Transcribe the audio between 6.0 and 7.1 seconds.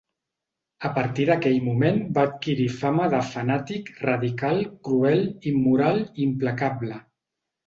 i implacable.